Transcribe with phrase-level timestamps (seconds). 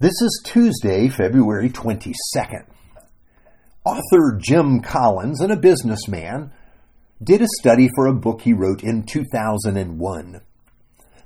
[0.00, 2.66] This is Tuesday, February 22nd.
[3.84, 6.50] Author Jim Collins and a businessman
[7.22, 10.40] did a study for a book he wrote in 2001.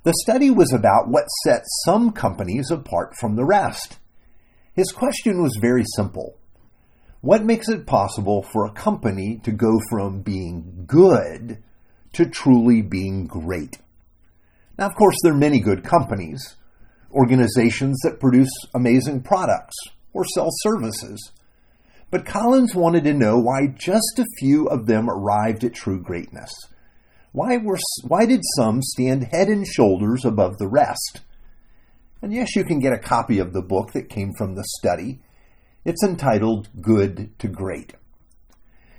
[0.02, 3.98] The study was about what sets some companies apart from the rest.
[4.74, 6.38] His question was very simple.
[7.22, 11.62] What makes it possible for a company to go from being good
[12.12, 13.78] to truly being great?
[14.78, 16.57] Now, of course, there are many good companies,
[17.12, 19.76] organizations that produce amazing products
[20.12, 21.32] or sell services.
[22.10, 26.50] But Collins wanted to know why just a few of them arrived at true greatness.
[27.32, 31.20] Why, were, why did some stand head and shoulders above the rest?
[32.22, 35.20] And yes, you can get a copy of the book that came from the study.
[35.84, 37.94] It's entitled Good to Great.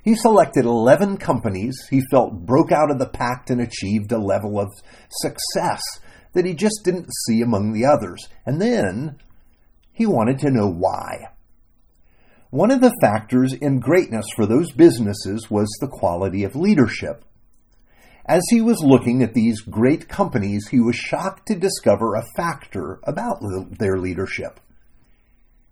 [0.03, 4.59] He selected 11 companies he felt broke out of the pact and achieved a level
[4.59, 4.69] of
[5.09, 5.81] success
[6.33, 8.27] that he just didn't see among the others.
[8.45, 9.19] And then
[9.91, 11.29] he wanted to know why.
[12.51, 17.23] One of the factors in greatness for those businesses was the quality of leadership.
[18.25, 22.99] As he was looking at these great companies, he was shocked to discover a factor
[23.03, 23.39] about
[23.79, 24.59] their leadership.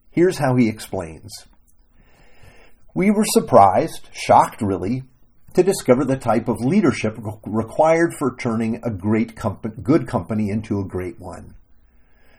[0.09, 1.31] Here's how he explains.
[2.95, 5.03] We were surprised, shocked really,
[5.57, 10.79] to discover the type of leadership required for turning a great comp- good company into
[10.79, 11.55] a great one.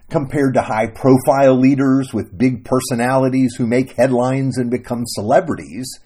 [0.09, 5.99] Compared to high profile leaders with big personalities who make headlines and become celebrities,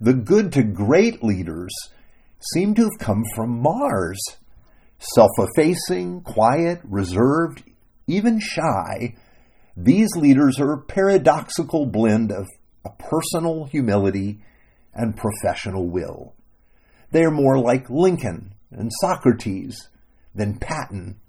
[0.00, 1.74] the good to great leaders
[2.54, 4.18] seem to have come from Mars.
[4.98, 7.64] Self effacing, quiet, reserved,
[8.06, 9.14] even shy,
[9.76, 12.46] these leaders are a paradoxical blend of
[12.82, 14.40] a personal humility
[14.94, 16.32] and professional will.
[17.10, 19.88] They are more like Lincoln and Socrates
[20.34, 21.20] than Patton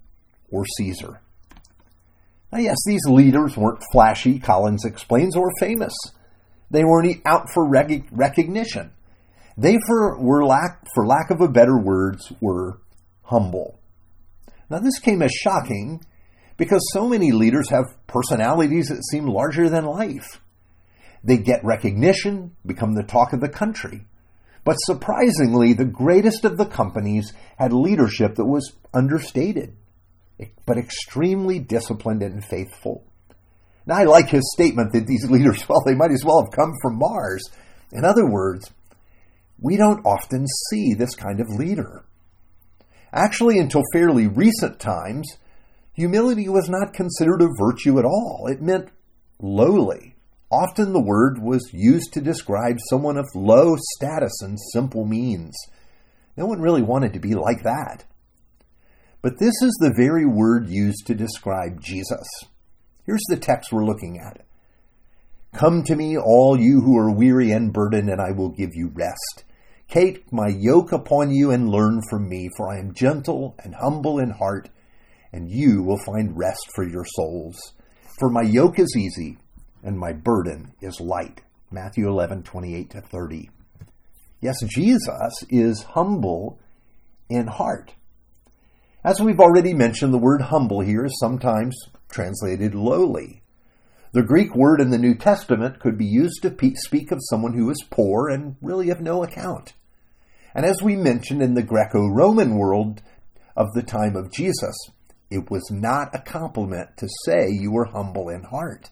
[0.49, 1.21] or Caesar.
[2.51, 5.93] Now, yes, these leaders weren't flashy, Collins explains, or famous.
[6.71, 8.91] They weren't out for rec- recognition.
[9.57, 12.79] They, for, were lack, for lack of a better words, were
[13.23, 13.79] humble.
[14.69, 16.01] Now, this came as shocking
[16.57, 20.41] because so many leaders have personalities that seem larger than life.
[21.23, 24.05] They get recognition, become the talk of the country.
[24.67, 29.77] But surprisingly, the greatest of the companies had leadership that was understated,
[30.65, 33.05] but extremely disciplined and faithful.
[33.85, 36.73] Now, I like his statement that these leaders, well, they might as well have come
[36.81, 37.49] from Mars.
[37.93, 38.69] In other words,
[39.57, 42.03] we don't often see this kind of leader.
[43.13, 45.29] Actually, until fairly recent times,
[45.93, 48.47] humility was not considered a virtue at all.
[48.51, 48.89] It meant
[49.39, 50.16] lowly,
[50.51, 55.53] Often the word was used to describe someone of low status and simple means.
[56.37, 58.05] No one really wanted to be like that.
[59.21, 62.25] But this is the very word used to describe Jesus.
[63.05, 64.45] Here's the text we're looking at
[65.53, 68.91] Come to me, all you who are weary and burdened, and I will give you
[68.93, 69.43] rest.
[69.89, 74.19] Take my yoke upon you and learn from me, for I am gentle and humble
[74.19, 74.69] in heart,
[75.33, 77.57] and you will find rest for your souls.
[78.19, 79.37] For my yoke is easy
[79.83, 81.41] and my burden is light.
[81.71, 83.49] Matthew 11, 28 to 30.
[84.39, 86.59] Yes, Jesus is humble
[87.29, 87.93] in heart.
[89.03, 91.75] As we've already mentioned, the word humble here is sometimes
[92.09, 93.41] translated lowly.
[94.13, 97.69] The Greek word in the New Testament could be used to speak of someone who
[97.69, 99.73] is poor and really of no account.
[100.55, 103.01] And as we mentioned in the Greco Roman world
[103.55, 104.75] of the time of Jesus,
[105.29, 108.89] it was not a compliment to say you were humble in heart.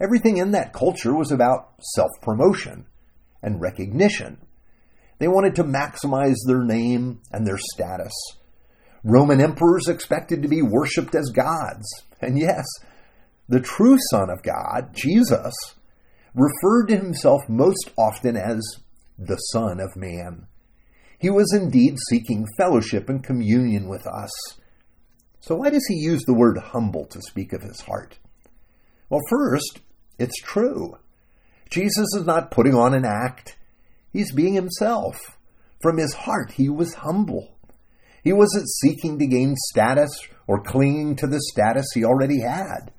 [0.00, 2.86] Everything in that culture was about self promotion
[3.42, 4.38] and recognition.
[5.18, 8.12] They wanted to maximize their name and their status.
[9.04, 11.86] Roman emperors expected to be worshipped as gods.
[12.20, 12.64] And yes,
[13.48, 15.54] the true Son of God, Jesus,
[16.34, 18.60] referred to himself most often as
[19.18, 20.46] the Son of Man.
[21.18, 24.30] He was indeed seeking fellowship and communion with us.
[25.40, 28.18] So, why does he use the word humble to speak of his heart?
[29.10, 29.80] Well, first,
[30.20, 30.98] it's true.
[31.70, 33.56] Jesus is not putting on an act,
[34.12, 35.16] he's being himself.
[35.80, 37.56] From his heart, he was humble.
[38.22, 40.10] He wasn't seeking to gain status
[40.46, 42.92] or clinging to the status he already had.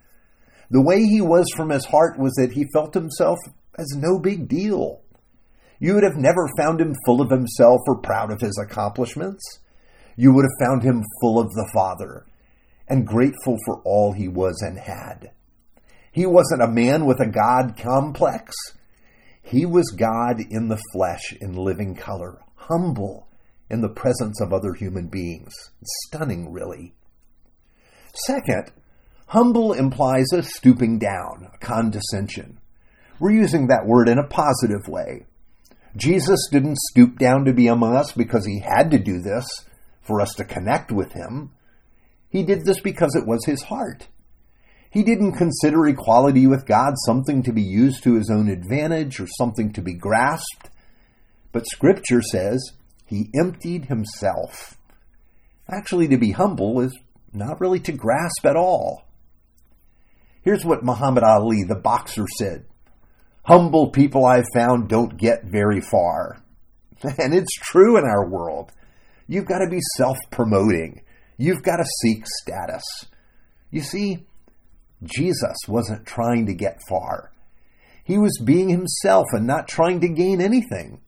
[0.72, 3.38] The way he was from his heart was that he felt himself
[3.78, 5.02] as no big deal.
[5.80, 9.44] You would have never found him full of himself or proud of his accomplishments.
[10.16, 12.26] You would have found him full of the Father
[12.88, 15.32] and grateful for all he was and had.
[16.12, 18.56] He wasn't a man with a God complex.
[19.42, 23.28] He was God in the flesh in living color, humble
[23.70, 25.54] in the presence of other human beings.
[25.84, 26.94] Stunning, really.
[28.14, 28.72] Second,
[29.32, 32.60] Humble implies a stooping down, a condescension.
[33.18, 35.26] We're using that word in a positive way.
[35.96, 39.48] Jesus didn't stoop down to be among us because he had to do this
[40.02, 41.54] for us to connect with him.
[42.28, 44.10] He did this because it was his heart.
[44.92, 49.28] He didn't consider equality with God something to be used to his own advantage or
[49.38, 50.70] something to be grasped.
[51.54, 52.74] But Scripture says
[53.06, 54.78] he emptied himself.
[55.70, 56.98] Actually, to be humble is
[57.32, 59.06] not really to grasp at all.
[60.42, 62.66] Here's what Muhammad Ali, the boxer, said
[63.44, 66.44] Humble people I've found don't get very far.
[67.18, 68.72] And it's true in our world.
[69.28, 71.02] You've got to be self promoting,
[71.38, 72.84] you've got to seek status.
[73.72, 74.28] You see,
[75.04, 77.32] Jesus wasn't trying to get far.
[78.04, 81.02] He was being himself and not trying to gain anything.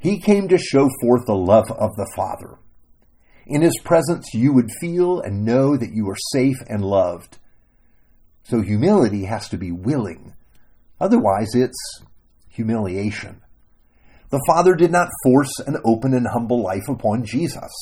[0.00, 2.58] He came to show forth the love of the Father.
[3.46, 7.38] In his presence, you would feel and know that you are safe and loved.
[8.44, 10.34] So humility has to be willing.
[11.00, 12.02] Otherwise, it's
[12.48, 13.40] humiliation.
[14.30, 17.72] The Father did not force an open and humble life upon Jesus.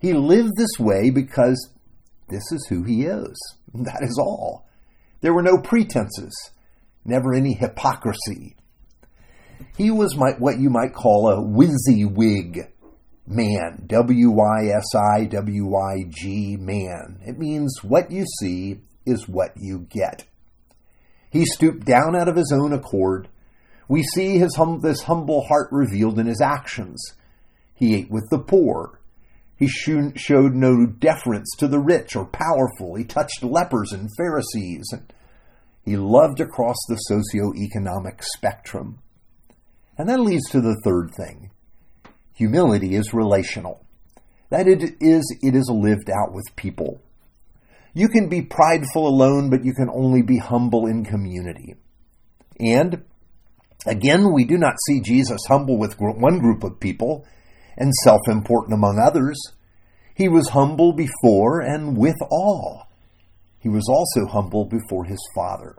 [0.00, 1.70] He lived this way because
[2.30, 3.56] this is who he is.
[3.74, 4.66] That is all.
[5.20, 6.50] There were no pretenses,
[7.04, 8.56] never any hypocrisy.
[9.76, 12.68] He was my, what you might call a WYSIWYG
[13.26, 13.84] man.
[13.86, 17.20] W Y S I W Y G man.
[17.26, 20.24] It means what you see is what you get.
[21.30, 23.28] He stooped down out of his own accord.
[23.88, 27.14] We see his hum- this humble heart revealed in his actions.
[27.74, 28.99] He ate with the poor.
[29.60, 32.94] He showed no deference to the rich or powerful.
[32.94, 34.88] He touched lepers and Pharisees.
[34.90, 35.12] And
[35.84, 39.00] he loved across the socio-economic spectrum.
[39.98, 41.50] And that leads to the third thing.
[42.34, 43.84] Humility is relational.
[44.48, 47.02] That it is, it is lived out with people.
[47.92, 51.74] You can be prideful alone, but you can only be humble in community.
[52.58, 53.04] And
[53.86, 57.26] again, we do not see Jesus humble with one group of people
[57.80, 59.40] and self important among others.
[60.14, 62.86] He was humble before and with all.
[63.58, 65.76] He was also humble before his Father.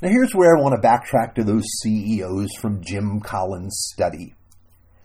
[0.00, 4.34] Now, here's where I want to backtrack to those CEOs from Jim Collins' study.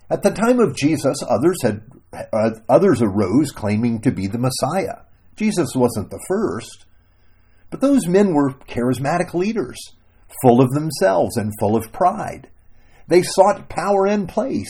[0.09, 1.81] At the time of Jesus, others had
[2.13, 5.01] uh, others arose claiming to be the Messiah.
[5.35, 6.85] Jesus wasn't the first,
[7.69, 9.79] but those men were charismatic leaders,
[10.43, 12.49] full of themselves and full of pride.
[13.07, 14.69] They sought power and place.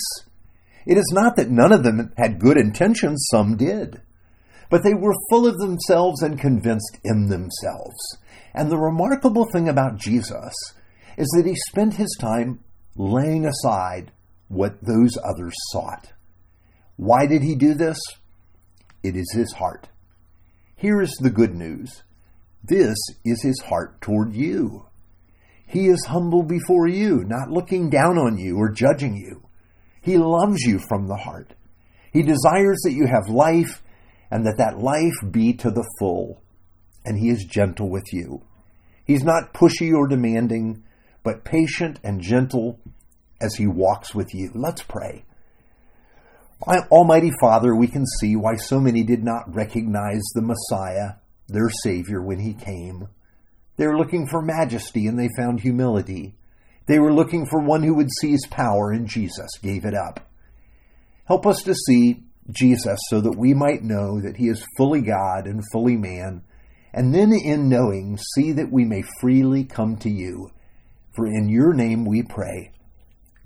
[0.86, 4.02] It is not that none of them had good intentions, some did,
[4.70, 8.18] but they were full of themselves and convinced in themselves.
[8.54, 10.54] And the remarkable thing about Jesus
[11.18, 12.60] is that he spent his time
[12.96, 14.12] laying aside
[14.48, 16.12] what those others sought.
[16.98, 17.98] Why did he do this?
[19.02, 19.90] It is his heart.
[20.76, 22.04] Here is the good news
[22.64, 24.86] this is his heart toward you.
[25.68, 29.44] He is humble before you, not looking down on you or judging you.
[30.04, 31.54] He loves you from the heart.
[32.12, 33.82] He desires that you have life
[34.30, 36.42] and that that life be to the full.
[37.06, 38.44] And he is gentle with you.
[39.06, 40.84] He's not pushy or demanding,
[41.24, 42.80] but patient and gentle
[43.42, 44.52] as he walks with you.
[44.54, 45.24] Let's pray.
[46.92, 51.16] Almighty Father, we can see why so many did not recognize the Messiah,
[51.48, 53.08] their Savior, when he came.
[53.78, 56.36] They were looking for majesty and they found humility.
[56.86, 60.20] They were looking for one who would seize power, and Jesus gave it up.
[61.26, 65.46] Help us to see Jesus so that we might know that he is fully God
[65.46, 66.44] and fully man,
[66.94, 70.52] and then in knowing, see that we may freely come to you.
[71.16, 72.72] For in your name we pray.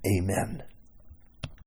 [0.05, 0.63] Amen.